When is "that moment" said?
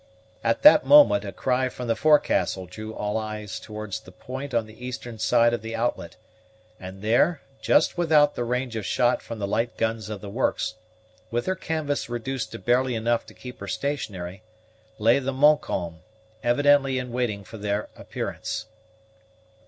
0.63-1.23